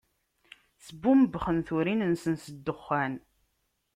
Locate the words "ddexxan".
2.55-3.13